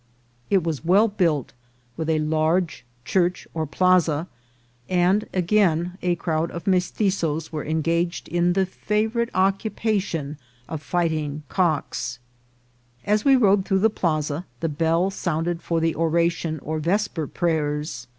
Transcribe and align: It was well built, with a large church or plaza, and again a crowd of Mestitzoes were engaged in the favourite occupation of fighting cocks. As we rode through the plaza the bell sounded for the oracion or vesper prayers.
It 0.49 0.63
was 0.63 0.83
well 0.83 1.07
built, 1.07 1.53
with 1.95 2.09
a 2.09 2.17
large 2.17 2.83
church 3.05 3.47
or 3.53 3.67
plaza, 3.67 4.25
and 4.89 5.27
again 5.31 5.99
a 6.01 6.15
crowd 6.15 6.49
of 6.49 6.65
Mestitzoes 6.65 7.51
were 7.51 7.63
engaged 7.63 8.27
in 8.27 8.53
the 8.53 8.65
favourite 8.65 9.29
occupation 9.35 10.39
of 10.67 10.81
fighting 10.81 11.43
cocks. 11.49 12.17
As 13.05 13.23
we 13.23 13.35
rode 13.35 13.63
through 13.63 13.77
the 13.85 13.91
plaza 13.91 14.47
the 14.59 14.69
bell 14.69 15.11
sounded 15.11 15.61
for 15.61 15.79
the 15.79 15.93
oracion 15.93 16.57
or 16.63 16.79
vesper 16.79 17.27
prayers. 17.27 18.07